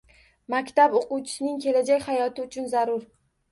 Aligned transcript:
Maktab 0.53 0.95
oʻquvchisining 1.01 1.61
kelajak 1.67 2.09
hayoti 2.09 2.47
uchun 2.49 2.75
zarur 2.75 3.09